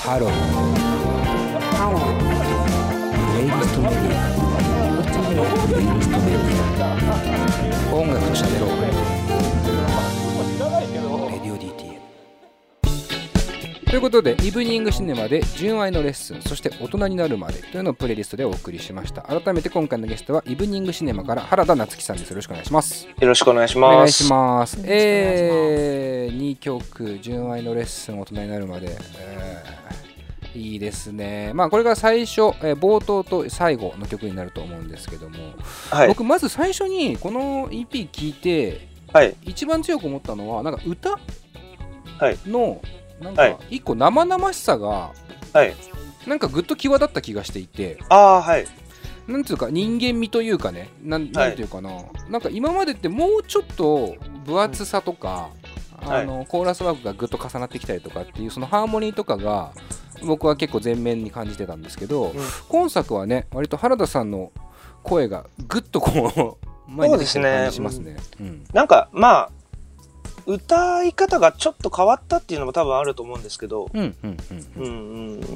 [0.00, 0.30] ハロー
[1.76, 2.02] ハロー
[3.32, 4.30] プレイリストメディア
[5.66, 6.56] プレイリストメディ
[7.90, 8.66] ア音楽と喋ろ
[10.14, 10.17] う
[13.88, 23.96] ということで evening cinema で純愛のレッスンそして大人になるまでというのをプレイリストでお送りしました改めて今回のゲストは evening cinema から原田夏樹さんですよろしくお願いしますよろしくお願いします。
[23.96, 24.78] 願いします。
[24.84, 28.88] えー、2曲、純愛のレッスン、大人になるまで、
[29.18, 29.78] えー
[30.54, 31.52] いいですね。
[31.54, 35.36] まあ、これが最初、えー冒頭と最後の曲になると思うんですけども、
[35.90, 36.08] はい。
[36.08, 39.34] 僕、まず最初にこの EP 聴いて、はい。
[39.42, 42.80] 一番強く思ったのは、なんか歌はいの、
[43.20, 43.56] なんかはい。
[43.70, 45.12] 一個生々しさが、
[45.52, 45.74] はい。
[46.26, 48.66] なんかぐっと際立った気がしていて、ああ、はい。
[49.26, 51.32] なんていうか人間味というかね、なんはい。
[51.32, 51.90] なんていうかな、
[52.28, 55.50] なんか今までってもうちょっと分厚さとか、
[56.00, 59.72] あのコーラスワークがぐっと重なってきたりとかっていうそのハーモニーとかが
[60.24, 62.34] 僕は結構前面に感じてたんですけど、
[62.68, 64.52] 今作はね割と原田さんの
[65.02, 68.16] 声がぐっとこう前に出てる感じしますね。
[68.40, 68.64] うん。
[68.72, 69.50] なんか、まあ、
[70.48, 73.90] 歌い方がちょっと変わったっていうのも多分あると思うんですけど。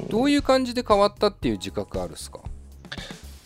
[0.09, 2.39] どういう感じで変わったっていう自覚あるっすか？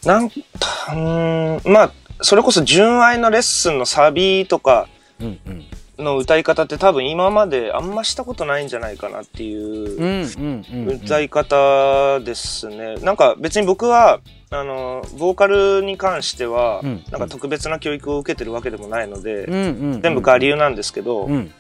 [0.06, 4.88] なんたうーん、まあ、それこそ純愛のレッスンのサビとか
[5.22, 5.66] うんうん
[5.98, 12.96] の歌い方って多分今まであんましたことないんじゃないかなっていう歌い方ですね。
[12.98, 20.02] なんか別に僕は、あの、ボーカルに関しては、うんなんか特別な教育を受けてるわけでもないので、うんうんうん。
[20.02, 21.52] 全部我流なんですけど、うん。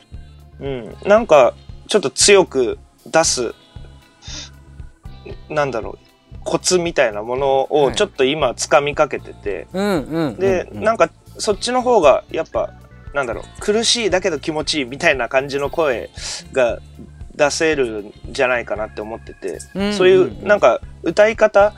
[0.60, 1.54] うん、なんか
[1.88, 3.54] ちょっと強く出す
[5.50, 5.98] なんだろう
[6.44, 7.86] コツみたいなものはい。
[7.88, 12.74] をちょっと今掴みかけてて、で、うんなんかそっちの方がやっぱ
[13.14, 13.44] なんだろう。
[13.60, 16.10] 苦しいだけど気持ちいいみたいな感じの声
[16.52, 16.80] が
[17.36, 19.94] 出せるんじゃないかなって思ってて、うん。
[19.94, 21.74] そういうなんか歌い方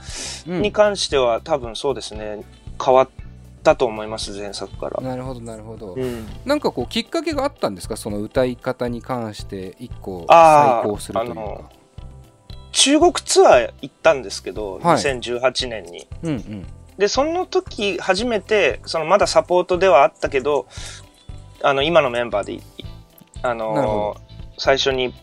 [0.47, 0.61] うん。
[0.61, 2.43] に関しては多分そうですね。
[2.83, 3.09] 変わっ
[3.63, 5.01] たと思います前作から。
[5.01, 6.25] なるほどなるほど、うん。
[6.45, 7.97] なんかこうきっかけがあったんですか？
[7.97, 11.69] その歌い方に関して一個あー再考するというか。
[12.71, 14.97] 中国ツアー行ったんですけど、はい。
[14.97, 16.07] 2018年に。
[16.23, 16.65] うんうん。
[16.99, 20.67] で、その時初めて、そのまだサポートではあったけど、
[21.63, 22.61] あの、今のメンバーでい、
[23.41, 24.17] あの
[24.57, 25.13] 最初に、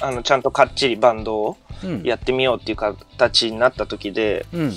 [0.00, 2.02] あの、ちゃんとかっちりバンドをうん。
[2.02, 4.72] やってみようっていう形になった時で、うんうん。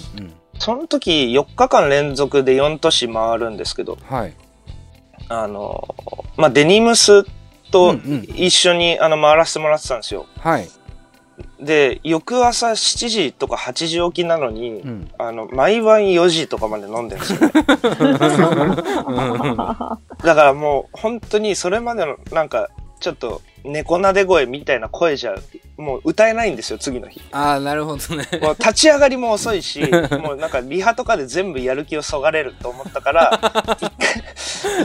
[0.60, 4.34] その時4日間連続で4都市回るんですけど、はい。
[5.30, 5.96] あの
[6.38, 7.24] まあ、デニムス
[7.72, 7.96] と
[8.36, 10.26] 一緒にあの回らせてもらってたんですよ。
[10.40, 10.70] はい
[11.60, 17.54] で、翌朝7時とか8時起きなのに、うんあの、毎晩4時とかまで飲んでるんですよね。
[20.24, 22.70] だからもう本当にそれまでのなんか
[23.02, 25.36] ちょっと猫なで声みたいな声じゃ
[25.76, 27.20] もう歌えないんですよ、次の日。
[27.32, 29.82] ああなるほどねもう立ち上がりも遅いし、
[30.22, 33.42] もうなんかリハとかで全部やる気をそがれると思ったから、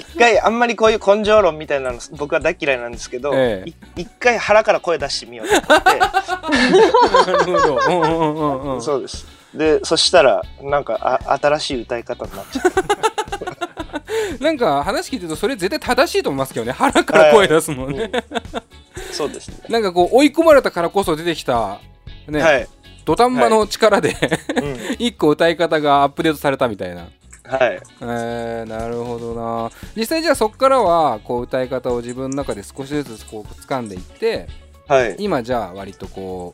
[0.00, 9.26] 一回、あんまりこういう根性論みたいなの僕は大嫌いなんですけど、ええい一回腹から声出してみようと思って、 なるほどうんうんうんうんそうです。
[9.54, 13.15] で、そしたら、なんかあ新しい歌い方になっちゃった。
[14.40, 18.10] なんか話聞いてるとそれ絶対正しいと思いますけどね腹から声出すもんね、
[19.12, 19.56] そうですね。
[19.68, 21.80] なんかこう追い込まれたからこそ出てきた
[22.28, 22.68] ね、はい。
[23.04, 24.16] 土壇場の力で、
[24.56, 24.96] うん。
[24.98, 27.08] 一個歌い方がアップデートされたみたいな
[27.44, 27.80] はい。
[28.00, 34.48] えー、なるほどな実際じゃあそこからはこう歌い方を自分の中で少しずつこう掴んでいって
[34.88, 35.16] はい。
[35.18, 36.52] 今じゃあ割とこ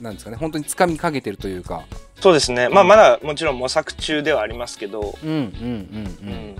[0.00, 1.84] うなんですかね本当に掴みかけてるというか
[2.24, 2.70] そうですね。
[2.70, 5.46] まあ、まだもちろん模索中ではありますけど、うんうんうん
[6.22, 6.32] う、うん。
[6.32, 6.56] ん。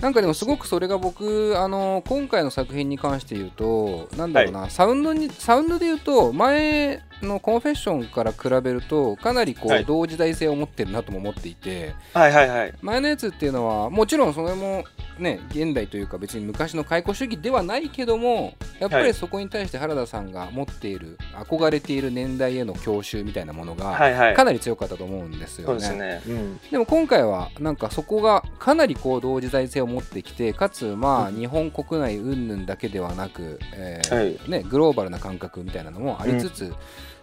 [0.00, 12.74] なんかでもすごくそれが僕あの今回の作品に関して言うとなんだろうな、サウンドにサウンドで言うと前のコンフェッションから比べるとかなりこう、はい同時代性を持ってるなとも思っていてはいはいはい。
[12.80, 14.84] 前のやつっていうのはもちろんそれも
[15.18, 24.34] ね現代というか別に昔の解雇主義ではないけどもやっぱはいりそこに対して原田さんが持っている憧れている年代への郷愁みたいなものがはいはい。
[24.34, 25.80] かなり強かったと思うんですよね。
[25.80, 26.34] そうですね。
[26.34, 26.60] うん。
[26.70, 36.72] でも今回はなんかそこがかなりこう同時代性を持ってきてかつまあ日本国内云々だけではなく、えーはいね、グローバルな感覚みたいなのもありつつ、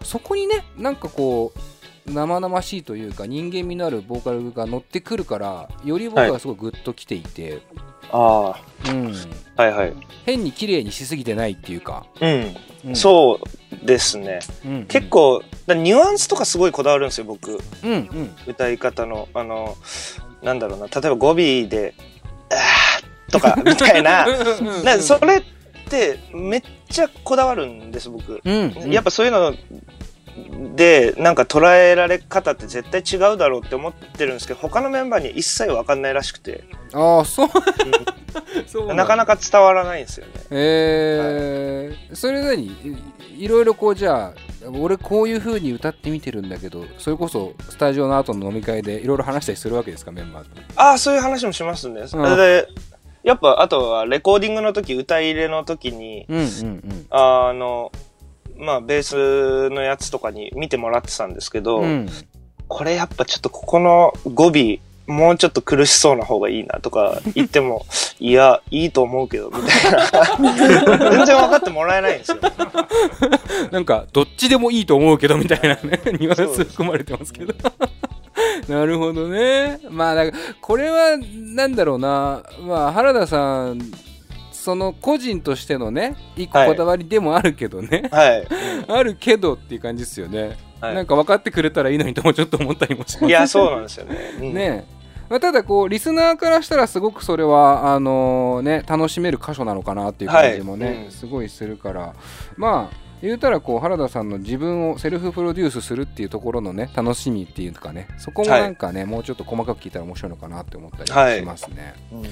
[0.04, 7.62] そこにねなんかこう生々しいというか人間味のあるボーカルが乗ってくるからより僕はすごいグッときていて、
[8.10, 9.14] あうん、
[9.56, 9.62] あ。
[9.62, 9.94] はいはい。
[10.26, 12.56] 変に綺麗にしすぎてないっていうか、うん。
[12.84, 13.38] うんそ
[13.82, 14.40] うですね。
[14.66, 17.60] うん結構、だニュアンスとかすごいこだわるんですよ、僕。
[17.84, 19.76] うんうん歌い方の、あの、
[20.42, 20.86] なんだろうな。
[20.88, 21.94] 例えば語尾で、
[22.50, 24.26] あーとか、 みたいな。
[24.26, 25.42] うんなそれっ
[25.88, 28.40] てめっちゃこだわるんです、僕。
[28.44, 29.54] うんうんやっぱそういうの
[30.74, 37.48] でなんか捉えられ方って絶対違うだろうって思ってるんですけど他のメンバーに一切分かんないらしくて、ああそう
[38.66, 38.96] そううん。
[38.96, 40.32] なかなか伝わらないんですよね。
[40.50, 42.16] えー。
[42.16, 42.64] それ何？
[42.66, 42.96] い
[43.44, 44.34] いろいろこうじゃあ
[44.78, 50.50] 俺こういう風に歌ってみてるんだけどそれこそスタジオの後の飲み会でいろいろ話したりするわけですかメンバーと。
[50.76, 52.06] ああそういう話もしますね。
[52.06, 52.68] それで
[53.22, 57.06] やっぱあとはレコーディングの時歌入れの時にうんうんうん。
[57.10, 57.92] あの
[58.62, 62.08] まあベースのやつとかに見てもらってたんですけど、うん。
[62.68, 67.84] これやっぱちょっとここの語尾もうちょっと苦しそうな方がいいなとか 言っても
[68.18, 71.10] いやいいと思うけどみたいな。
[71.10, 72.38] 全然分かってもらえないんですよ。
[73.70, 77.54] なんかどっちでもいいと思うけどみたいなね ニュアンス含まれてますけど。
[78.68, 79.80] なるほどね。
[79.90, 82.44] まあだからこれはなんだろうな。
[82.60, 83.80] まあ原田さん
[84.62, 88.46] その個人としてのね一個こだわりでもあるけどね、はい、
[88.88, 90.94] あるけどっていう感じですよね、はい。
[90.94, 93.26] なんか分かってくれたらいいのにともちょっと思ったりもします。
[93.26, 94.54] いやそうなんですよね、うん。
[94.54, 94.86] ね。
[95.28, 100.96] まあ、ただこうリスナーからしたらすごくそれはあのね楽しめる箇所なのかなっていう感じもね、はい。
[101.06, 101.10] うん。
[101.10, 102.14] すごいするから。
[102.56, 111.94] まあ言うたらこう原田さんの自分をセルフプロデュースするっていうところのね楽しみっていうかねそこもなんかね、もうちょっと細かく聞いたら面白いのかなって思ったりしますね。
[112.12, 112.22] うん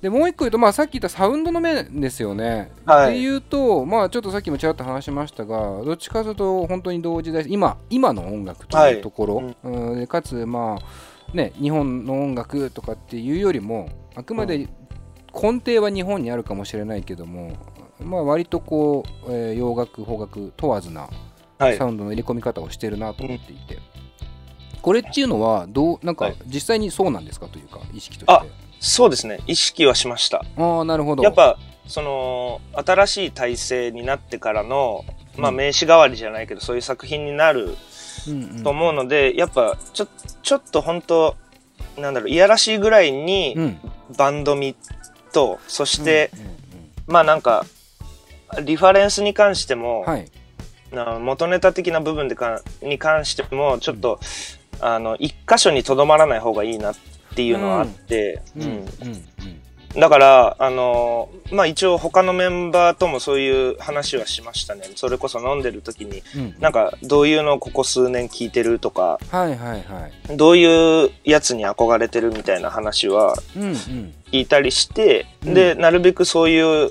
[0.00, 2.70] でもう一個言うと、まあ、さっき言ったサウンドの面ですよね。
[2.86, 3.10] はい。
[3.10, 9.56] っていうと、まあ、ちょっとさっきもちらっと話しましたがどっちかというと本当に同時代今今の音楽というところ、はい。
[9.64, 9.98] うん。
[9.98, 14.68] でかつ、まあね、日本の音楽とかっていうよりもあくまで
[15.34, 17.52] 根底は日本にあるかもしれないけども、
[18.00, 21.08] まあ、割とこう、えー洋楽邦楽問わずな
[21.58, 21.76] はい。
[21.76, 23.78] サウンドの入れ込み方をしてるなと思っていて、
[24.80, 26.36] これっていうのはどうなんかはい。
[26.46, 28.67] 実際にそうなんですかというか意識として。
[28.80, 29.40] あそうですね。
[29.46, 30.44] 意識はしました。
[30.56, 31.22] ああなるほど。
[31.22, 35.04] やっぱその新しい体制になってからの、
[35.36, 35.56] まあ、うん。
[35.56, 37.76] 名刺代わりじゃないけどそういう作品になる
[38.28, 38.62] うんうん。
[38.62, 40.08] と思うので、やっぱちょ
[40.42, 41.36] ちょっと本当
[41.96, 43.78] なんだろういやらしいぐらいにうん。
[44.16, 44.74] バンドミ
[45.32, 46.58] とそして、うんうんうん
[47.08, 47.64] まあなんか
[48.62, 50.30] リファレンスに関しても、はい。
[50.92, 54.20] な元ネタ的な部分でかに関してもちょっと、
[54.80, 56.94] あの一箇所にとどまらない方がいいなっ
[57.38, 58.62] ていうのはあって、うん。
[58.62, 58.70] うん。
[58.70, 60.00] うん。
[60.00, 64.82] だからあのまあ一応他のメンバーともそういう話はしましたね。
[64.96, 66.40] それこそ飲んでる時にうん。
[66.40, 70.36] うんなんかどういうのをここ数年聞いてるとかはいはいはい。
[70.36, 73.74] どういうやつに憧れてるみたいな話はうんうん。
[74.32, 75.54] 聞いたりして、うん。
[75.54, 76.90] でなるべくそういう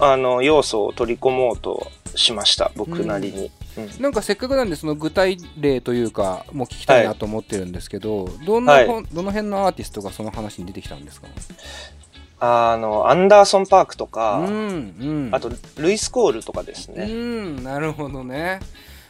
[0.00, 3.50] あの要素を取り込もうとしました僕なりに、
[3.84, 4.02] うん。
[4.02, 11.28] なんかせっかくなんでその具体例というかもう聞きたいなと思ってるんですけど、どんなほん、どの辺のアーティストがその話に出てきたんですか？
[12.40, 15.30] あのアンダーソン・パークとうか、んうん。
[15.32, 18.60] あとルイス・コールとかですうね、んなるほどね。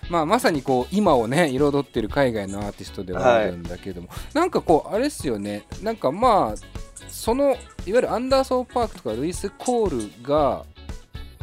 [0.09, 5.65] まあまさにこう今をね彩ってる海外のアーティストではあるんだけども、なんかこうあれっすよね。
[5.83, 7.57] なんかまあそのいわ
[7.87, 10.65] ゆるアンダーソン・パークとかルイス・コールが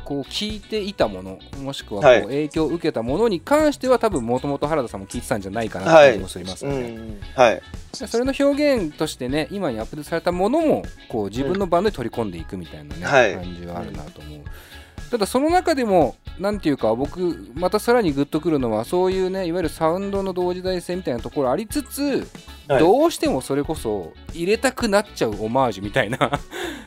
[0.06, 2.22] こう聞いていたものもしくはこうはい。
[2.22, 7.20] 影響を受けたものに関しては多分もともと原田さんも聞いてたんじゃないかなって気もしますうよね、ん。
[7.36, 7.62] はい。
[7.94, 13.34] それの表現としてね今にアップデートされたものもこう自分のバンドに取り込んでいくみたいなね、はい。
[13.34, 14.40] 感じはあるなと思う、
[15.12, 22.28] ただその中でもなんていうか僕またさらにグッとくるのはそういうねいわゆるサウンドの同時代性みたいなところありつつ、
[22.68, 22.80] はい。
[22.80, 26.40] どうしてもそれこそ入れたくなっちゃうオマージュみたいな。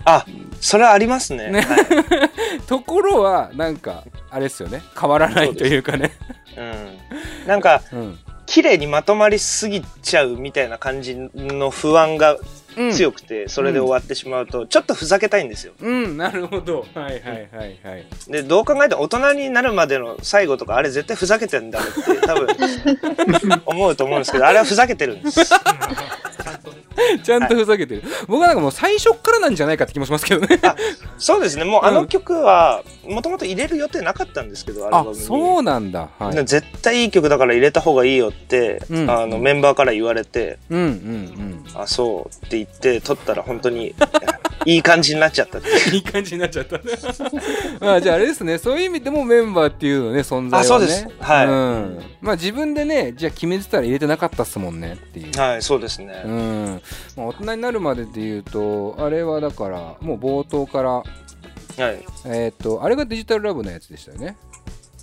[0.04, 0.26] あ
[0.60, 1.50] それはありますね。
[1.50, 1.60] ね。
[1.60, 1.78] はい。
[2.66, 4.82] ところはなんかあれですよね。
[4.98, 6.12] 変わらないというかね。
[6.56, 8.18] うん、なんかうん。
[8.48, 12.38] 綺麗にまとまりすぎちゃうみたいな感じの不安がうん
[12.92, 15.72] 強くて、それで終わってしまうと、ちょっとふざけたいんですよ。
[15.80, 22.48] うんなるほどはいはいはいはいで、どう考えても大人になるまでの最後とか、あれ絶対ふざけてんだろうって多分
[23.66, 25.40] 思うと思うんですけど、あれはふざけてるんです。
[27.22, 30.60] ちゃんとふざけてる、僕はなんかもう最初っからなんじゃないかって気もしますけどね。
[31.18, 35.16] そうですね、もうあの曲は、もともと入れる予定なかったんですけど、アルバあムに。
[35.16, 36.08] そうなんだ。
[36.18, 36.34] はい。
[36.34, 39.10] で絶対いい曲だから入れた方がいいよって、うん。
[39.10, 41.64] あのメンバーから言われて、うんうん。
[41.74, 43.94] あ、そうって言って撮ったら本当に
[44.68, 45.62] いい感じになっちゃったい
[45.94, 46.78] いい感じになっちゃった。
[47.80, 48.58] まあじゃああれですね。
[48.58, 50.60] そういう意味でもメンバーっていうのね存在はね。
[50.60, 51.06] あそうです。
[51.20, 51.46] はい。
[51.46, 55.40] うん、まあ自分でねじゃあ決めてたら入れてなかったっすもんねっていう。
[55.40, 56.22] はい、そうですね。
[56.22, 56.82] うん。
[57.16, 62.04] まあ、大人になるまでで言うとあれはだからもう冒頭からはい。
[62.26, 64.36] えーっとあれがデジタルラブのやつでしたよね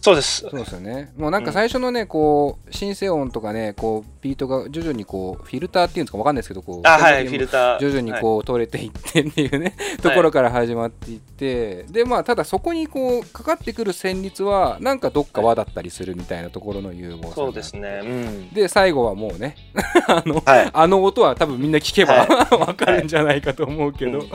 [0.05, 0.41] そうです。
[0.41, 1.11] そうですよね。
[1.17, 7.79] もうなんか最初のね、こう、シンセ音とかね、こう、ビートが徐々にこう、フィルターっていうんですかわかんないですけど、こう、あ、はい、フィルター。
[7.79, 18.01] 徐々にこう、取れていってっていうね、ところから始まっていって、で、まあ、ただそこにこう、かかってくる旋律は、なんかどっか和だったりするみたいなところの融合さそうですね。
[18.03, 18.49] うん。
[18.49, 19.55] で、最後はもうね、
[20.07, 20.69] あの、はい。
[20.71, 24.29] あの音は多分みんな聞けば、は わかるんじゃないかと思うけど、うん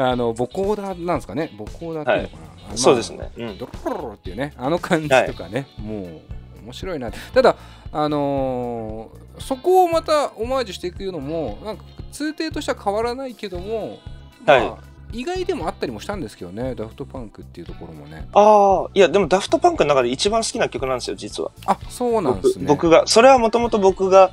[0.00, 2.47] あの、ボコーダーなんですかね、ボコーダーっていうのかな？
[2.68, 3.30] まあそうですね。
[3.36, 3.58] うん。
[3.58, 6.20] ドロロロロっていうねあの感じとかね、もう
[6.64, 7.56] 面白いなただ
[7.92, 14.00] あのーそこをまたオマージュしていくのもなんか通底としては変わらないけども、
[14.44, 14.78] まあは
[15.12, 21.50] 意外でもあったりもしたんですけどねダフトパンクっていうところもねああ、いや、でもダフトパンクの中で一番好きな曲なんですよ、実は。
[21.64, 23.06] あそうなんですね僕僕が。
[23.06, 24.32] それはもともと僕が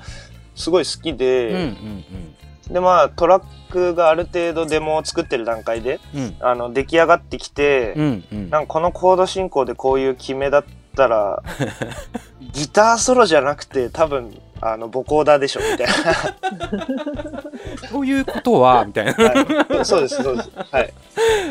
[0.56, 2.36] すごい好きうんで、うん
[2.70, 11.44] で、まあ、トラックがある程度デモを作ってる段階で、うんうんあの、出来上がってきて、うんうんなんかこのコード進行でこういう決めだったら、
[12.54, 15.88] ギターソロじゃなくて多分、あの、ボコーダーでしょ、みたい
[17.90, 19.24] ということは みたいなな。
[19.76, 20.52] はい、そうです、そうです。
[20.72, 20.94] はい。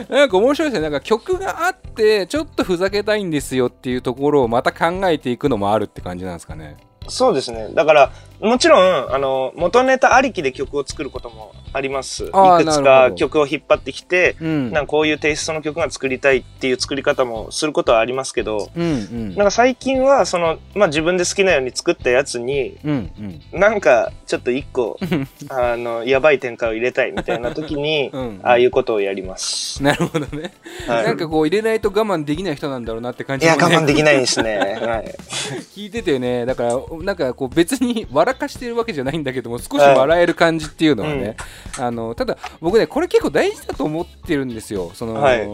[0.09, 6.77] なんか面白いですねなんか曲があってちょっとふざけたいんですよっていうところをまた考えていくのもあるって感じなんですかね
[7.09, 7.69] そうですね。
[7.75, 12.25] だから、もちろん、あの、元ネタありきで曲を作ることもあります。
[12.25, 12.33] いく
[12.71, 23.11] つか曲を引っ張ってきて、うんなんかこういうテイストの曲が作りたいっていう作り方もすることはありますけど、うんうんなんか最近は、その、まあ、自分で好きなように作ったやつに、うん
[23.53, 24.99] うんなんかちょっと一個、
[25.49, 29.83] あの、やばい展開を入れたいみたいな時に、 うんああいうことをやります。
[29.83, 30.53] なるほどね。
[30.89, 34.57] はいなんかこう入れないと我慢できない人なんだろうなって感いや、じもね我慢できないですね。
[34.59, 35.15] はい。
[35.75, 41.37] 聞いててね、だから、なんかこう別に笑かしてるわけじゃないんだけども、少し笑える感じっていうのはね、
[41.79, 44.93] あの、ただ僕ね、これ結構大事だと思ってるんですよ。
[44.95, 45.49] その、はい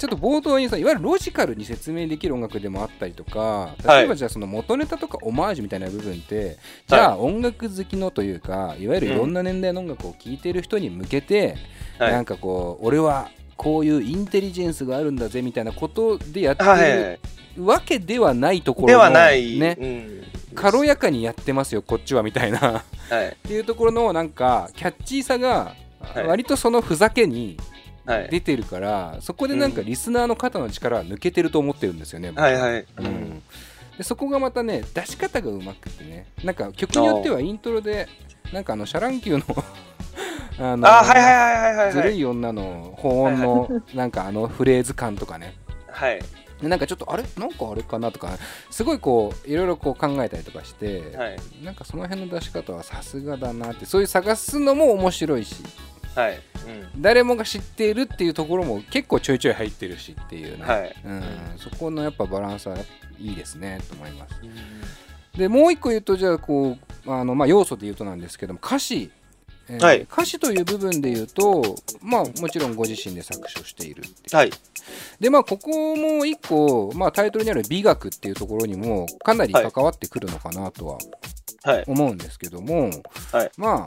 [0.00, 11.56] ちょっと冒頭にさいわゆるロジカルに説明できる音楽でもあったりとか例えばじゃあその元ネタとかオマージュみたいな部分って、じゃあ音楽好きのというかいわゆるいろんな年代の音楽を聴いてる人に向けて、
[11.98, 17.18] はいなんかこう俺はこういうインテリジェンスがあるんだぜみたいなことでやってはい。
[17.56, 19.58] るわけではないところでのはない。
[19.58, 20.24] ねうん。
[20.54, 23.28] 軽やかにやってますよこっちはみたいなはい。
[23.28, 27.56] っていうところのなんかキャッチーさがはい割とそのふざけに
[28.06, 28.28] はい。
[28.30, 32.86] 出てるから、そこでなんかリスナーの肩の力は抜けてると思ってるんですよね、僕はいはい。
[32.96, 33.02] う。
[33.02, 33.42] ん、
[33.96, 38.08] でそこがまたね出し方がうまくてねなんか曲によってはイントロで
[38.52, 39.64] なんかあのシャ乱Q の
[40.72, 41.92] あのあ、はいはいはいはいはい。
[41.92, 45.54] ずるい女のホーンのなんかあのフレーズ感とかね
[45.86, 46.20] はい。
[46.60, 47.24] でなんかちょっとあれ？
[47.38, 48.38] なんかあれかなとか
[48.70, 51.38] すごいこういろいろこう考えたりとかして、はい。
[51.64, 55.56] なんかその辺の出し方はさすがだなってそういう探すのも面白いし。
[56.14, 56.40] はい。
[56.98, 60.96] 誰もが知っているっていうところも結構ちょいちょい入ってるしっていうね、はい。
[61.04, 61.22] うん、
[61.56, 62.76] そこのやっぱバランスは
[63.18, 64.34] いいですねと思います。
[65.36, 66.76] でもう一個言うとじゃあこ
[67.06, 69.10] うあの、まあ、要素で言うとなんですけども歌詞、
[69.70, 74.50] えーはい歌詞という部分で言うとまあもちろんご自身で作詞をしているっていうはい。
[75.20, 80.98] でまあここも一個、まあ、タイトルにある美学っていうところにもかなり関わってくるのかなとは
[81.62, 81.84] はい。
[81.86, 82.90] 思うんですけども、
[83.32, 83.86] はいま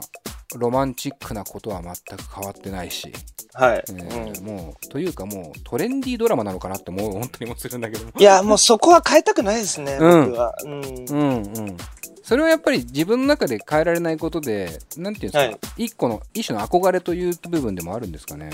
[0.56, 3.12] ロマンチックなことは全く変わってないし、
[3.54, 3.84] はい。
[3.88, 10.54] えーもうというかもうトレンディードラマなのかなって思う本当にもするんだけどもいや、もうそこは変えたくないですね、うん僕は。
[10.62, 10.72] うん。
[10.72, 11.76] うんうん
[12.24, 15.58] それはやっぱり自分の中で変えられないことでなんていうんですか、はい。
[15.76, 18.48] 一個の一種の憧れという部分でもあるんですかね？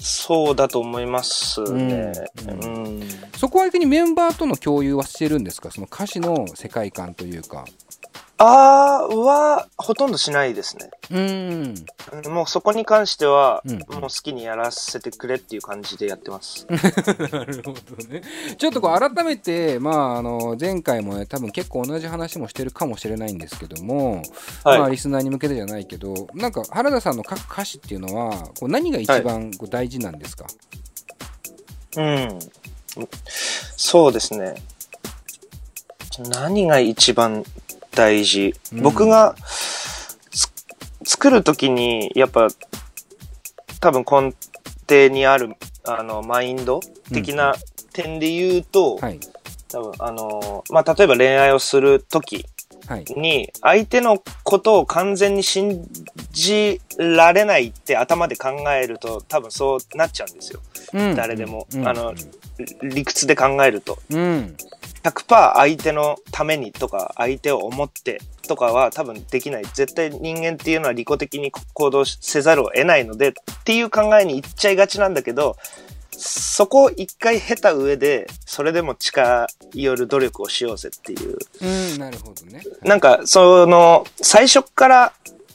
[0.00, 2.12] そうだと思いますね。
[2.48, 2.54] うう
[2.88, 2.98] ん。
[2.98, 3.02] ん。
[3.36, 5.70] そこは逆にメンバーとの共有はしてるんですか？
[5.70, 7.64] その歌詞の世界観というか
[8.44, 10.90] あーは、ほとんどしないですね。
[11.12, 11.74] うん
[12.24, 16.66] うんもうそこに関しては、うんもう好きにやらせてくれっていう感じでやってます。
[17.30, 18.22] なるほどね。
[18.58, 24.22] ちょっとこう改めて、まあ、あの前回もね多分結構同じ話もしてるかもしれないんですけども、
[24.64, 24.78] はい。
[24.80, 30.46] まあ、リスナーに向けてじゃないけどなんか原田さんの書く歌詞っていうのはこう何が一番こう大事なんですか、
[31.96, 32.38] うん。
[33.76, 34.56] そうですね。
[36.28, 37.44] 何が一番
[37.94, 38.82] 大事、うん。
[38.82, 39.34] 僕が
[40.30, 40.50] つ
[41.04, 42.48] 作るときに、やっぱ、
[43.80, 44.34] 多分根
[44.88, 46.80] 底にある、あの、マインド
[47.12, 47.54] 的な
[47.92, 49.20] 点で言うと、はい。
[49.70, 52.51] 多分、あの、まあ、例えば恋愛をするときはい
[53.16, 55.88] に、相手のことを完全に信
[56.32, 60.60] じられないって頭で考えると、多分そうなっちゃうんですよ。
[60.94, 62.14] うん誰でもうんあの
[62.82, 63.98] 理屈で考えると。
[64.10, 64.56] うん
[65.02, 69.64] 100%相手のためにとか、相手を思ってとかは多分できない。
[69.74, 73.32] 絶対人間っていうのは利己的に行動せざるを得ないのでっ
[73.64, 75.56] ていう考えにいっちゃいがちなんだけど、
[76.16, 81.38] そこを一回経た上で、それでも近寄る努力をしようぜっていう。
[81.60, 82.62] うん、なるほどね。
[82.82, 85.12] なんか、その、最初から、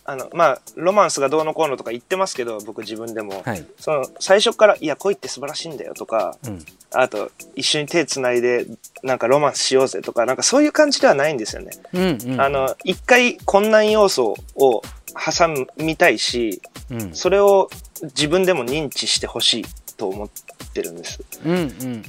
[0.10, 3.44] あの、まあ、ロマンスがどうのこうのとか言ってますけど、僕自分でも。
[3.46, 3.66] はい。
[3.78, 6.66] その、最初から、いや、恋って素晴らしいんだよとか、うん。
[6.92, 8.66] あと、一緒に手つないで、
[9.04, 11.72] なんかロマンスしようぜとか、なんかそういう感じではないんですよね。
[11.94, 12.42] うん、うん。
[12.42, 14.82] あ、の、一回困難要素を
[15.14, 17.14] 挟みたいし、うん。
[17.14, 17.70] それを
[18.02, 19.66] 自分でも認知してほしい
[19.98, 20.30] と思っ
[20.74, 21.24] てるんです。
[21.44, 22.04] うん、うん、うん、うん、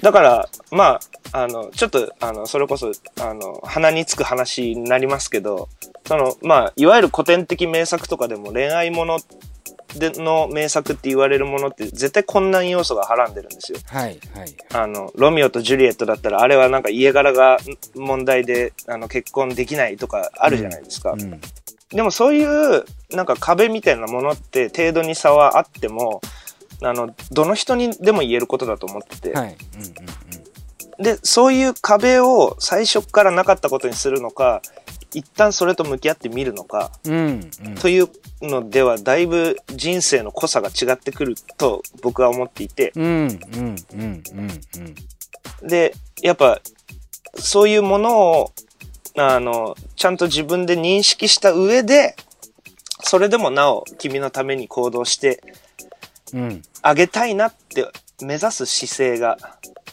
[0.00, 1.00] だから、ま
[1.32, 5.68] あ、あの、ちょっと、あの、それこそ、あの、鼻につく話になりますけど、
[6.06, 9.18] その、まあ、いわゆる古典的名作とかでも恋愛もの
[9.96, 13.78] での名作って言われるものって絶対困難要素がはらんでるんですよ。
[13.86, 14.54] はい、はい。
[14.72, 17.58] あの、ロミオとジュリエットだったら、あれはなんか家柄が
[17.94, 21.12] 問題で、あの、結婚できないとかあるじゃないですか。
[21.12, 21.40] うん。
[21.90, 26.20] でもそういう、なんか壁みたいなものって程度に差はあっても、
[26.82, 29.56] あの、どの人にでも言えることだと思ってて、はい。
[29.74, 29.82] うん、
[30.98, 34.62] うん、で、そういう壁を最初からなかったことにするのか、
[35.14, 37.14] 一旦それと向き合ってみるのか、うん。
[37.14, 37.74] うん、うん。
[37.76, 38.08] という
[38.42, 44.22] のでは、だいぶ人生の濃さが違ってくると僕は思っていて、うん、うん、うん、うん、
[45.62, 45.68] うん。
[45.68, 46.60] で、やっぱ、
[47.34, 48.52] そういうものを、
[49.16, 52.14] あの、ちゃんと自分で認識した上で、
[53.00, 55.42] それでもなお君のために行動して
[56.32, 56.62] うん。
[56.82, 57.86] あげたいなって
[58.22, 59.36] 目指す姿勢が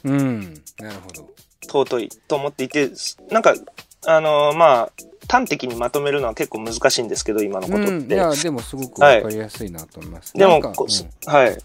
[0.04, 0.54] うん。
[0.80, 1.30] なるほど。
[1.62, 2.92] 尊いと思っていて、
[3.32, 3.56] なんか、
[4.06, 4.92] あのまあ、
[5.28, 7.92] 端的にまとめるのは結構難しいんですけど、今のことって。
[7.92, 10.34] うん、いや、でもすごくわかりやすいなと思います。
[10.34, 11.58] でも、なんかこうんはい。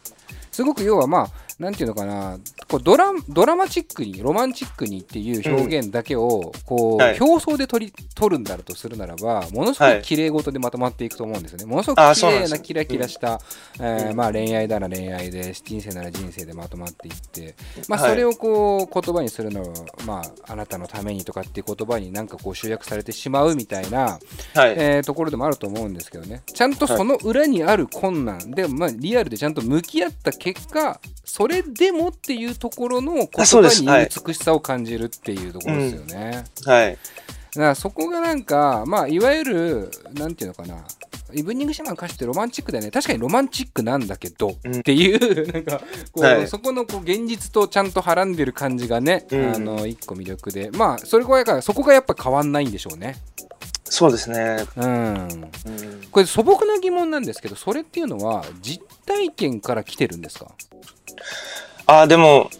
[0.50, 2.38] すごく要はまあ、なんていうのかな、
[2.68, 7.20] こうドラドラマチックに、ロマンチックにっていう表現だけを、こう、はい。
[7.20, 10.00] 表層で取り取るんだろうとするならば、ものすごはい。
[10.00, 11.66] く綺麗事でまとまっていくと思うんですよね。
[11.66, 13.42] ものすごく綺麗なキラキラした、
[13.78, 17.54] えまあ恋愛なら恋愛で、人生なら人生でまとまっていって、
[17.88, 18.10] まあはい。
[18.12, 19.68] それをこう言葉にするのは、
[20.06, 24.18] まああなたのためにとかっていう言葉になんかこう集約されてしまうみたいな、
[24.54, 24.74] はい。
[24.78, 26.42] えーところでもあると思うんですけどね。
[26.46, 36.92] ちゃんとその裏にある困難、で、まあ、リアルでちゃんと向き合った結果それでもっていうところの言葉に美しさを感じるっていうところですよね、はい。
[36.92, 40.84] だからそこがなんかまあいわゆるなんていうのかな。
[41.32, 42.90] イブニングシャマンの歌詞ってロマンチックだよね。
[42.90, 44.80] 確かにロマンチックなんだけど、うん。
[44.80, 45.84] っていうなんかこ
[46.16, 46.48] う、はい。
[46.48, 49.54] そこのこう現実とちゃんとはらんでる感じがね、うん。
[49.54, 50.70] あの一個魅力で。
[50.72, 53.16] まあそれがからそこがやっぱ変わんないんでしょうね
[53.90, 54.64] そうですね。
[54.76, 55.50] うんうん
[56.10, 60.50] これ素朴な疑問なんですけどそれっていうのは実体験から来てるんですか？
[61.86, 62.50] あ、でも、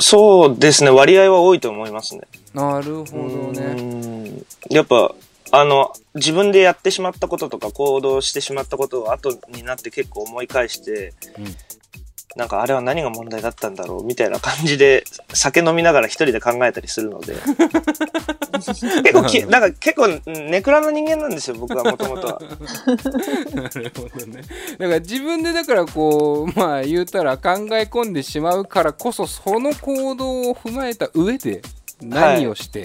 [0.00, 0.90] そうですね。
[0.90, 2.22] 割合は多いと思いますね。
[2.54, 5.14] なるほどねうんやっぱ、
[5.52, 11.44] あの、自分でやってしまったこととか行動してしまったことを後になって結構思い返して、うん
[12.36, 17.34] なんかあれは何が問題だったんだろうみたいな感じで酒飲みながら一人で考えたりするので。
[18.60, 22.40] 結構き、なんか結構ネクラな人間なんですよ、僕はもともとは。
[23.54, 24.42] なるほどね
[24.78, 31.62] だから自分でだからこうまあ言うたら考え込んでしまうからこそその行動を踏まえた上で
[32.02, 32.80] 何をして、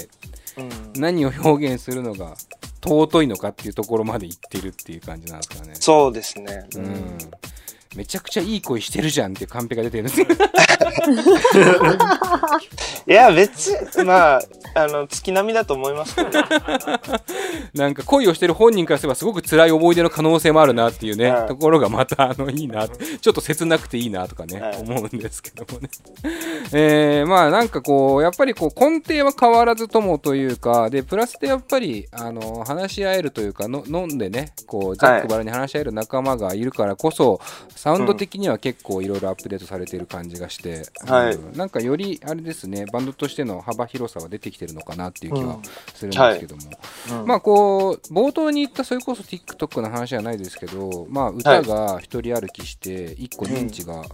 [0.58, 2.36] うん何を表現するのが
[2.82, 6.66] 尊いのかっていうところまでいってるっていう感じなんですかねそうですね。
[6.78, 7.18] うん
[7.96, 10.28] めちゃくちゃいい声してるじゃんっていうカンペが出てるんですよ
[13.08, 14.42] いや、別に、まあ、
[14.74, 16.30] あの、月並みだと思いますけど、
[17.76, 21.48] なんか恋をしてる本人からすればすごく辛い思い出の可能性もあるなっていうね、はい。
[21.48, 24.78] ところがまたあのいいな ちょっと切なくていいなとかね、はい。
[24.78, 25.90] 思うんですけどもね。
[26.74, 37.40] えー、まあなんかこうやっぱりこう根底は変わらずともというかでプラスでやっぱりあの話し合えるというかの飲んでねこうざっくばらんに話し合える仲間がいるからこそ、
[37.86, 41.36] サウンド的には結構いろいろアップデートされている感じがして、はい。
[41.36, 41.56] うん。
[41.56, 45.62] なんかよりあれですねバンドとしての幅広さは出てきてるのかなっていう気はうん。
[45.94, 46.64] するんですけども、
[47.22, 47.28] うん。
[47.28, 54.06] まあこう冒頭に言ったそれこそ TikTok の話じゃないですけど、まあ、歌が一人歩きして一個認知が、あい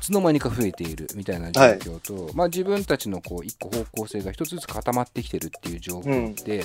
[0.00, 6.64] つの間にか増えているみたいな状況と、まあ、自分たちのこう一個方向性が一つずつ固まってきてるっていう状況で、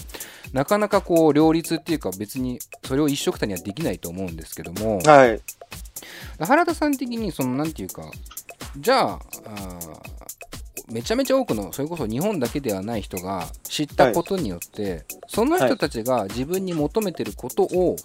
[0.53, 5.39] なかなかこう両立っていうか別にそれを一緒くたにはできないと思うんですけども、はい。
[6.39, 8.11] 原田さん的にそのなんていうか
[8.77, 10.17] じゃああー
[10.89, 17.97] めちゃめちゃ多くのそれこそ日本だけではない人が知ったことによって、その人たちが自分に求めてることを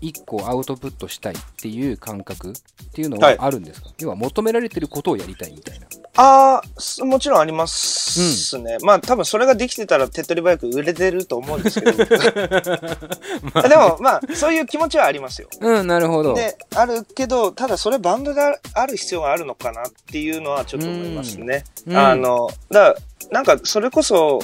[0.00, 2.54] 一個アウトプットしたいっていう感覚っ
[2.92, 5.86] ていうのはあるんですか、要は求められてることをやりたいみたいな。
[6.20, 8.78] ああ、もちろんありますね。
[8.82, 12.04] まあ多分それができてたら手っ取り早く売れてると思うんですけど。
[13.68, 15.48] でもまあそういう気持ちはありますよ。
[15.60, 16.34] うん、なるほど。
[16.34, 18.40] で、あるけど、ただそれバンドで
[18.74, 21.64] ある必要があるのかなっていうのはちょっと思いますね。
[21.86, 24.40] うんあの、だからなんかそれこそ、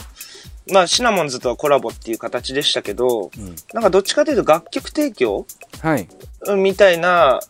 [0.73, 5.47] まあシナモンズとはコラボっていう形でしたけど、うんなんかどっちかというと楽曲提供
[5.81, 6.09] はい。
[6.57, 7.41] みたいな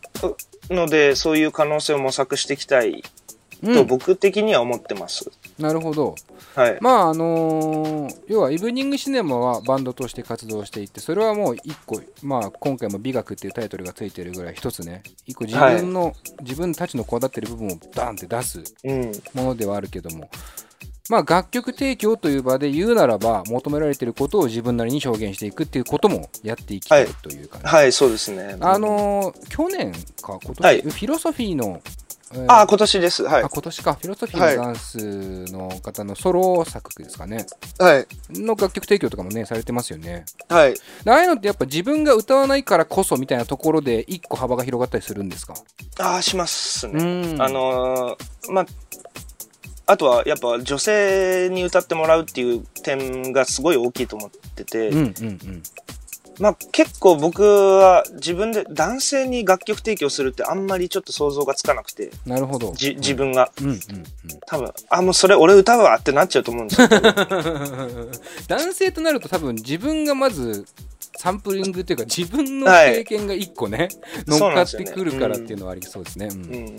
[0.70, 3.02] ので、そういう可能性を模索していきたい
[3.62, 5.30] うん、と僕的には思ってます。
[5.58, 6.14] なるほど。
[6.54, 6.78] はい。
[6.80, 19.12] まああのー要はイブニングシネマはバンドとして活動していてそれはもう一個、まあ、今回も「美学」っていうタイトルがついてるぐらい一つね一個自分の、自分たちのこだわってる部分をダンって出すうん。
[19.34, 20.28] ものではあるけども
[21.10, 28.56] まあ楽曲提供という場で言うならば求められていることを自分なりに表現していくっていうこともやっていきたいという感じ、はい、そうですね。
[28.60, 31.82] あのー去年か今年、はいフィロソフィーの、
[32.32, 33.22] えーあ、今年です。
[33.24, 33.48] はいあ。
[33.50, 37.46] 今年かフィロソフィーのダンスの方のソロ作ですかね、
[37.78, 38.06] はい。
[38.30, 40.74] の楽曲提供とかもねされてますよねはい。
[41.04, 45.54] でああいうのってやっぱ自分が歌わないからこそみたいなところで一個幅が広がったりするんですか？
[45.98, 47.34] ああ、しますうね。
[47.34, 48.66] んあのーまあ、
[49.86, 55.62] あとはやっぱ女性に歌ってもらうっていう点がすごい大きいと思ってて、うんうんうん。
[56.38, 62.72] まあ結構僕は自分で男性に楽曲提供するってあんまりちょっと想像がつかなくて、なるほど。
[62.74, 63.52] じ自分が。
[63.60, 63.80] うんうんうん。
[64.46, 66.88] 多分、あ、もうそれ俺歌うわってなっちゃうと思うんですよ。
[68.48, 70.66] 男性となると多分自分がまず
[71.18, 73.88] サンプリングというか自分の経験が一個ね、
[74.26, 76.28] 乗っかってくるからっていうのはありそうですね。
[76.30, 76.42] うん。
[76.42, 76.76] うん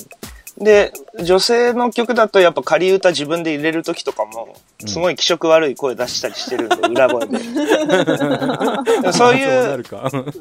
[0.57, 7.39] で、女性の曲だとやっぱ仮歌自分で入れる時とかも、すごい気色悪い声出したりしてるんで、 裏声で。
[9.11, 9.83] そういう。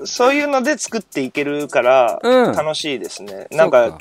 [0.07, 3.48] そういうので作っていけるから、うん楽しいですね。
[3.50, 3.98] なんか、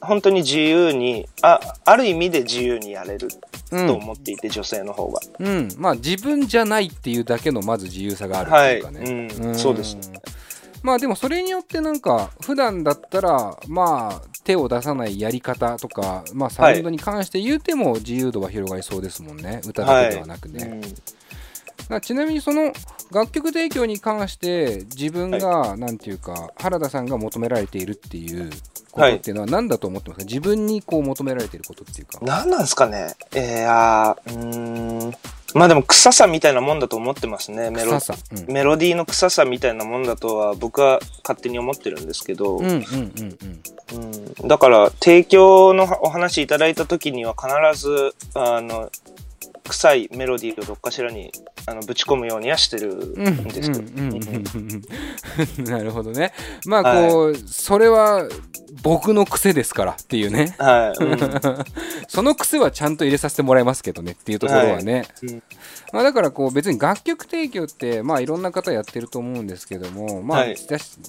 [0.00, 3.28] 本当に自由に、あ、ある意味で自由にやれる
[3.70, 5.20] うんと思っていて、女性の方が。
[5.38, 8.78] うん、まあ自分じゃないっていうだけのまず自由さがあるはい。
[8.78, 9.28] っていうかね。
[9.40, 10.20] うん、そうですね。
[10.82, 19.60] まあでもそれによってなんか普段だったらまあ手を出さないやり方とかまあサウンドに関して言うても自由度は広がりそうですもんね。
[19.66, 20.80] 歌だけではなくね、うん。
[20.80, 20.94] だか
[21.88, 22.72] らちなみにその
[23.12, 28.50] 楽曲提供に関して自分がなんていうか原田さんが求められているっていう
[28.92, 30.20] ことっていうのは何だと思ってます？
[30.20, 32.20] か自分にこう求められていることっていうか。
[32.22, 33.14] 何なんですかね？
[33.34, 35.12] えー、あーうーん。
[35.54, 37.70] まあでも臭さみたいなもんだと思ってますね。
[37.70, 42.82] メロうん、メロディーの臭さみたいなもんだとは僕は勝手に思ってるんですけど、うんうんうん
[43.92, 44.02] うん。
[44.42, 44.48] うん。
[44.48, 48.90] だから提供のお話いただいた時には必ずあの
[49.70, 51.30] 臭いメロディーをどっかしらに
[51.66, 53.78] あのぶち込むようにはしてるうんんですけ
[55.62, 56.32] ど、なるほどね。
[56.66, 58.28] まあこう、それは
[58.82, 60.56] 僕の癖ですからっていうね。
[60.58, 61.18] はい、 うん。
[62.08, 65.42] その癖はちゃんと入れさせてもらいますけどねっていうところはね、うん。
[65.92, 70.46] まあ、だからこう別に楽曲提供ってまあいろんな方やってると思うんですけども、まあ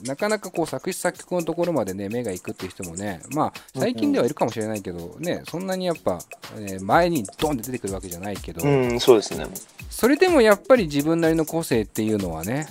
[0.05, 6.19] なかなかこう作詞作曲のところまでね目が行くっていう人もねまあ最近ではいるかもしれないけどねそんなにやっぱ、
[6.57, 9.45] えー前にドンって出てくるわけじゃないけど、うん、そうですね。
[9.89, 12.67] それでもやっぱり自分なりの個性っていうのはね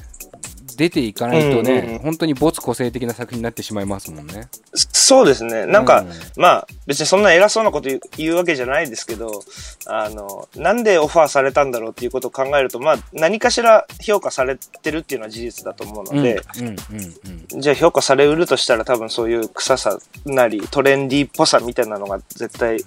[0.80, 4.48] 出ていかないとね、うんうんうん本当に没個性的な作品になってしまいますもんね。
[4.74, 5.66] そうですね。
[5.66, 9.42] なんか、うんまあ別にそんな偉そうなこと言うわけじゃないですけど、
[9.86, 16.40] あの、なんでオファーされたんだろうっていうことを考えると、まあ何かしら評価されてるっていうのは事実だと思うので、
[17.48, 22.78] じゃあ評価されうるとしたら多分そういう臭さなりトレンディーっぽさみたいなのが絶対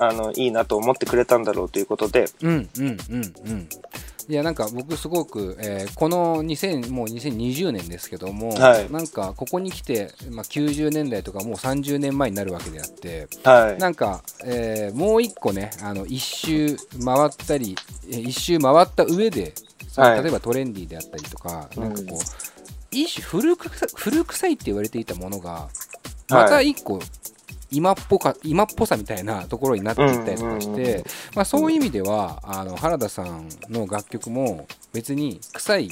[0.00, 3.68] あのいいなと思ってくれたんだろうということで、うんうんうんうん。
[4.28, 8.90] いやなんか僕すごく、えーこの2000もう2020年ですけども、はい。
[8.90, 13.78] なんかここに来て、まあ、90年代とかもう30年前になるわけであってはい。
[13.78, 17.76] なんか、えーもう一個ねあの一周回ったり
[18.08, 19.52] えー一周回った上で、
[19.96, 20.22] はい。
[20.22, 21.82] 例えばトレンディーであったりとか、うん。
[21.82, 22.18] なんかこう
[22.92, 25.68] 一種古くさ古臭いって言われていたものが
[26.28, 27.00] また一個、
[27.70, 31.04] 今っぽか今っぽさみたいなところになっていったりとかして、
[31.34, 35.90] まあ、そういう意味ではあの原田さんの楽曲も別に臭い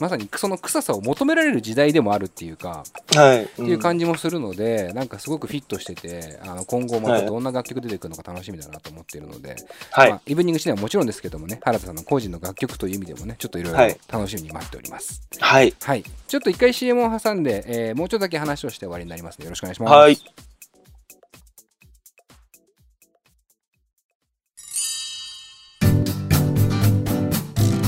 [0.00, 3.44] まさにその臭さを求められる時代でもあるっていうか、はい。
[3.44, 9.56] っていう感じもするのでなんかすごくフィットしててあの今後またどんな楽曲出てくるのか楽しみだなと思っているので、
[9.90, 10.10] はい。
[10.10, 15.22] まあ、イブニングシネはもちろんですけどもね原田さんの個人の楽曲という意味でもねちょっといろいろはい楽しみに待っております。
[15.40, 15.74] はい。
[15.82, 19.92] はい、ちょっと一回 CM を挟んで、えーもうちょっとだけ話をして終わりになりますのでよろしくお願いします。
[19.92, 20.18] はい。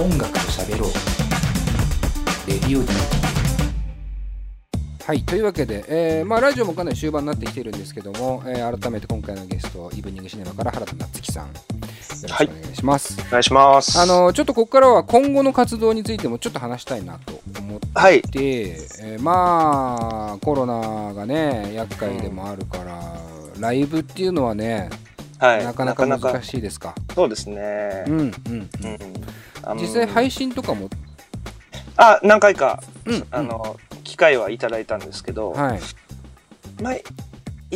[0.00, 0.90] 音楽と喋ろう
[2.48, 2.88] レディオ D
[5.04, 11.52] はいというわけで、えーまあ、ラジオもかなり終盤になってきてるんですけども、えー改めて今回のゲストイブニングシネマから原田夏樹さんよ
[12.22, 13.98] ろしくお願いします、お願いします。
[13.98, 18.22] あのちょっとここからは今後の活動についてもちょっと話したいなと思ってはい。
[18.36, 23.20] えーまあコロナがね厄介でもあるから、
[23.58, 24.88] ライブっていうのはね、
[25.40, 25.64] はい。
[25.64, 26.94] なかなか難しいですか？
[27.14, 28.10] そうですねう。
[28.10, 28.30] んうん
[29.68, 29.78] うん。
[29.78, 30.88] 実際配信とかも、
[31.96, 35.80] あ、何回か、うんあの、機会はいただいたんですけど、はい
[36.82, 36.94] まあ、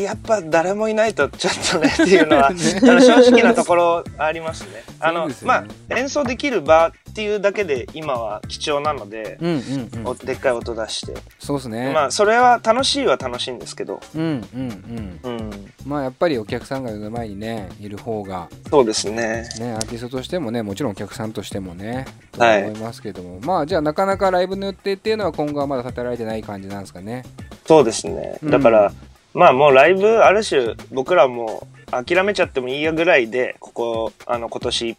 [0.02, 2.80] やっぱ誰もいないとちょっとねっていうのは、 ね。
[2.82, 4.82] あの正直なところありますね。
[4.98, 5.68] あの、そうですよまね。
[5.90, 10.06] あ、演奏できる場っていうだけで今は貴重なので、うんうんうん。
[10.08, 15.30] おでっかい音出して、そうですね、まあ、それは楽しいは楽しいんですけど、うんうんうん。
[15.30, 15.50] うん、
[15.86, 19.48] まあやっぱりお客さんが目の前にねいる方がそうですね。
[19.60, 22.64] ねアーティストとしてもねもちろんお客さんとしてもねとはい。
[22.64, 27.24] 思いますけども、まあじゃあなかなかライブの予定っていうのは今後はまだ立てられてない感じなんですかね。
[27.64, 28.38] そうですね。
[28.42, 28.92] うんだから、
[29.34, 34.96] まあもうライブ、ある種、僕らも諦めちゃってもいいやぐらいで、ここ、あの、今年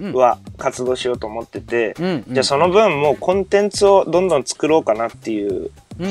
[0.00, 0.12] うん。
[0.12, 6.08] は活動しようと思ってて、うん、うん、じゃあその分もうコンテンツをどんどん作ろうかなっていううん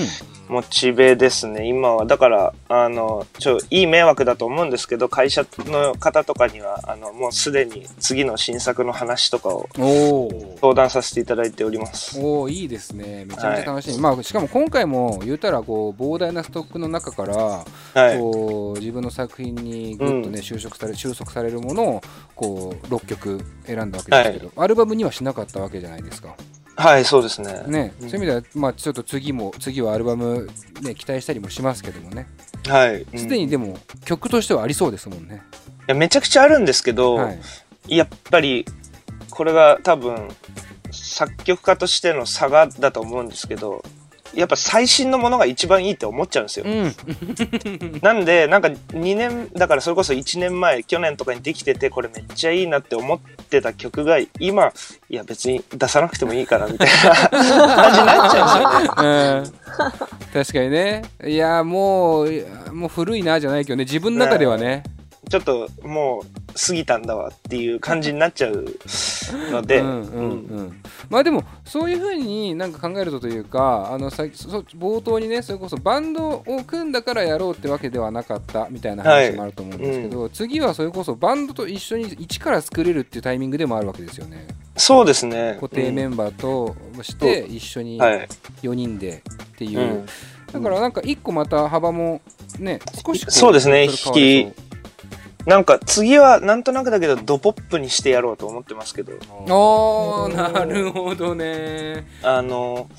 [0.49, 2.05] モチベですね、今は。
[2.05, 9.67] だから、あの、ちょ、いい迷惑だと思うんですけど、会社の方とかには、あの、もうすでに次の新作の話とかを
[10.61, 12.19] 相談させていただいております。
[12.19, 13.25] おーいいですね。
[13.25, 18.17] めちゃめちゃ楽しい、まあしかも今回も言うたらこう膨大なストックの中から、はい。
[18.17, 20.41] こう自分の作品にぐっとね、うん。
[20.41, 22.01] 収束され収束されるものを
[22.35, 26.35] こう6曲選んだわけですけど、アルバムにはしなかったわけじゃないですか
[26.77, 27.63] はい、そうですね。
[27.67, 28.09] ね、うん。
[28.09, 30.47] そういう意味ではまあちょっと次も次はアルバム
[30.81, 32.27] ね期待したりもしますけどもね。
[32.67, 33.01] はい。
[33.01, 33.19] うん。
[33.19, 35.41] すでにでも曲としてはありそうですもんね、
[35.87, 37.39] いやめちゃくちゃあるんですけど、はい。
[37.97, 38.65] やっぱり、
[39.29, 40.29] これが多分、
[40.91, 43.83] 作曲家としての差がだと思うんですけど、
[44.37, 46.65] やっぱ最新のものが一番いいって思っちゃうんですよ。
[46.67, 47.99] うん。
[48.03, 54.71] なんで、なんか2年、だからそれこそ1年前、去年とかにできてて、これめっちゃいいなって思ってた曲が、今、
[55.09, 57.29] いや別に出さなくてもいいかな、みたいな。
[57.29, 59.67] 感じになっちゃうんですよね。
[59.79, 61.01] う ん確かにね。
[61.25, 63.85] いやもうもう古いなじゃないけどね。
[63.85, 64.83] 自分の中ではね、
[65.29, 68.65] ちょっともう過ぎたんだわっていう感じになっちゃう
[69.51, 84.47] ので、うんうんうん、まあでもそういうふうになんか考えるとというかあのさそ冒頭にねそれこそバンドを組んだからやろうってわけではなかったみたいな話もあると思うんですけど、次はそれこそバンドと一緒に一から作れるっていうタイミングでもあるわけですよね。
[84.75, 85.57] そうですね。
[85.59, 88.27] 固定メンバーとして一緒にはい。
[88.61, 90.05] 4人でっていう、うん。
[90.51, 92.21] だからなんか一個また幅も
[92.59, 93.87] ね少しこそうですね。
[93.89, 94.66] それ変わり
[95.47, 99.13] なんか次はなんとなくだけどドポップにしてやろうと思ってますけど、
[99.47, 102.05] おーなるほどね。
[102.21, 102.89] あの、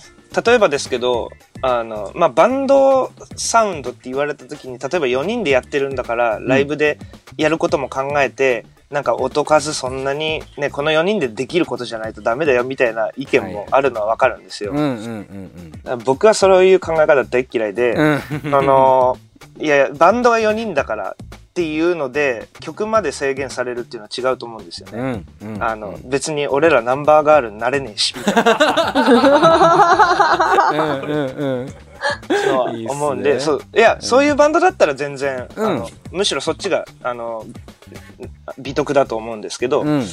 [0.47, 1.29] 例えばですけど、
[1.61, 6.99] あの、まあ、バンドサウンドって言われた時に、例えば4人でやってるんだから、ライブで
[7.37, 14.73] やることも考えて、なんか音数そんなに、ね、この4人でできることじゃないとダメだよみたいな意見もあるのはわかるんですよ。
[14.73, 15.99] うんうんうん。
[16.05, 18.55] 僕はそういう考え方大っ嫌いで、うん。
[18.55, 19.19] あの、
[19.59, 21.15] いやいや、バンドが4人だからっ
[21.55, 25.25] ていうので、曲まで制限されるっていうのは違うと思うんですよね。
[25.43, 28.53] うんうんあの、別に俺らナンバーガールになれねえし、みたいな。
[30.73, 31.69] うんうんうん。
[32.47, 37.45] のはいいね思うんで、そう、いや、そういうバンドだったら全然、うんあの、むしろそっちが、あの、
[38.59, 40.05] 美徳だと思うんですけど、うん。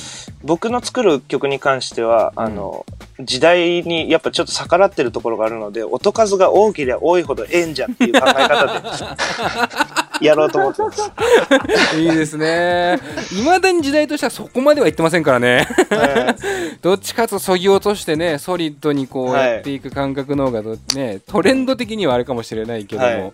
[0.43, 2.85] 僕の作る曲に関しては、あの、
[3.19, 8.89] 時代にやっぱちょっと逆らってるところがあるので、音数が多ければ多いほどええんじゃんっていう考え方で、
[10.25, 11.11] やろうと思ってます。
[11.97, 12.99] いいですね。
[13.31, 15.67] いまだに時代としてはそこまでは言ってませんからね。
[15.89, 16.77] はい。
[16.81, 23.33] どっちかとそぎ落としてねソリッドにこうはいやっていく感覚の方がどねトレンド的にはあれかもしれないけども、はい。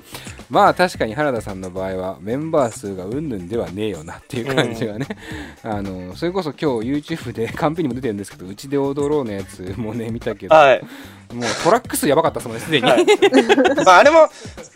[0.49, 5.00] まあ確かに原田さんの場合はメンバー数がうんぬんではねえよなっていう感じがね、
[5.63, 10.81] あのそれこそ今日 YouTube でカンペにも出てるんですけど「うちで踊ろう」のやつもね見たけど、はい。
[11.33, 13.05] もうトラック数やばかったですもんねすでに、はい。
[13.85, 14.27] まあ、あれも、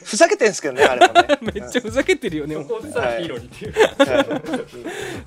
[0.04, 1.40] ふざけてんすけどね、あれもね。
[1.54, 3.70] めっちゃふざざけてるよねそこでさはいヒーローにってい。
[3.70, 4.20] うは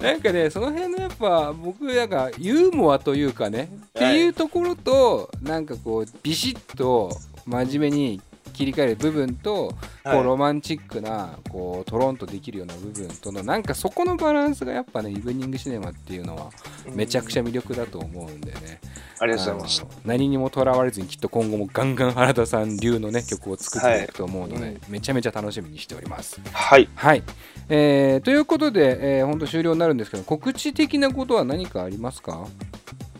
[0.00, 0.02] い。
[0.02, 7.14] なんかねその辺のやっぱ僕なんかユーモアというかね、っていうところとなんかこうビシッと
[7.46, 8.20] 真面目に
[8.58, 10.20] 切り替える部分と、こはい。
[10.20, 16.50] うロマンチックなこうトロンとできるような部分とのなんかそこのバランスがやっぱねイブニングシネマっていうのは
[16.92, 18.80] めちゃくちゃ魅力だと思うんでね、
[19.18, 19.86] ありがとうございます。
[20.04, 24.70] 何にもとらわれずにきっと今後もガンガン原田さん流のね曲を作っていくと思うので、はい。
[24.72, 26.40] うんめちゃめちゃ楽しみにしております。
[26.52, 26.88] はい。
[26.94, 27.22] はい、
[27.68, 32.46] えーということで、えー、本当終了になるんですけど告知的なことは何かありますか？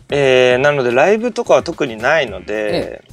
[0.09, 3.03] えーなのでライブとかは特にないので、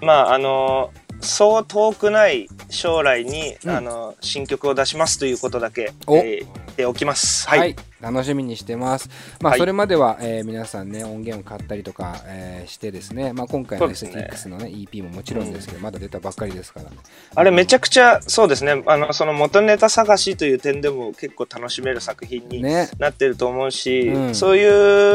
[0.00, 0.90] まああの
[1.22, 3.70] そう遠くない将来に、うん。
[3.70, 6.16] あの新曲を出しますということだけ、お。
[6.18, 7.48] えー言っておきます。
[7.48, 9.08] は、はいい、楽しみにしてます。
[9.40, 16.86] まあ、はいそれまでは、えー皆さんね、音源を買ったりとか、えーしてですね、まあ、今回のそうですね STX のね、EP ももちろんですけど、まだ出たばっかりですから。
[17.34, 24.66] あれめちゃくくちゃそうですねあのその元ネタ探しという点でも結構楽しめる作品にね、なってると思うし、うんそうい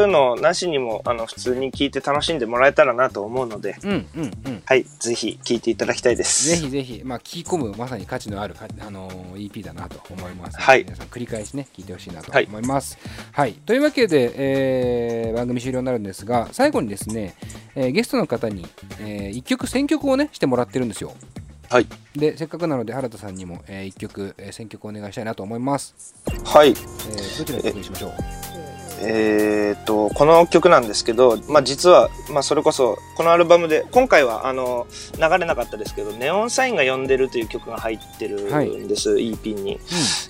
[0.04, 4.62] うのなしにもあの普通に聞いて楽しんでもらえたらなと思うので、うんうんうん。
[4.64, 6.48] はい、ぜひ聞いていただきたいです。
[6.48, 12.77] ぜひぜひ、まあ、聞き込むまさに価値のあるか、あのー EP だなと思いますので、はい皆さん繰り返しね聞いてほしいなとはい思います。
[13.32, 17.34] はい、というわけで、えー番組終了になるんですが最後にですね、
[17.74, 18.66] えーゲストの方に、
[19.00, 21.12] え1曲選曲をねしてもらってるんですよ。
[21.70, 21.86] はい。
[22.16, 26.14] でせっかくなので原田さんにも、え1曲、えー選曲お願いしたいなと思います。
[26.44, 28.12] はいえーどちらの曲にしましょう？
[29.00, 39.78] えー、とこの曲なんですけど、まあ、実は、まあ、それこそこのアルバムで今回はあの流れなかったですけど「ネオンサインが呼んでる」という曲が入ってるんです、EP に。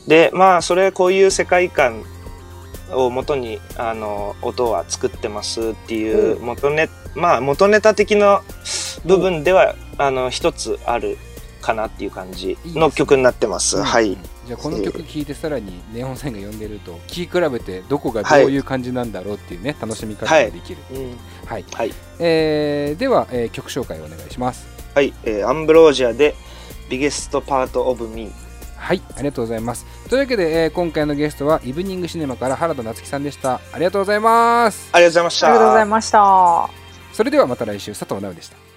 [0.07, 2.05] でまあそれこういう世界観
[2.93, 8.43] を元にあの音は作ってますっていう元ネ,、まあ、元ネタ的な
[9.05, 11.19] 部分ではあの一つある
[11.61, 13.77] かなっていう感じの曲になってます。
[13.79, 13.83] うん。
[13.85, 20.79] はい、うんじゃあこの曲聴いてさらにネオンサインが呼んでると聴き比べてどこがどういう感じなんだろうっていうね、楽しみ方ができる。
[20.91, 21.19] うん。
[21.45, 21.93] はい、はい。
[22.19, 24.67] えーでは、えー曲紹介をお願いします。
[24.95, 25.13] はい。
[25.25, 26.35] えーアンブロージアで
[26.89, 28.48] 「ビゲストパートオブミー
[28.79, 29.85] はい、ありがとうございます。
[30.09, 33.61] というわけで、えー今回のゲストはイブニングシネマから原田夏樹さんでした。
[33.73, 34.89] ありがとうございます。
[34.93, 35.47] ありがとうございました。
[35.47, 36.71] ありがとうございました。
[37.13, 38.68] それではまた来週、佐藤直でした。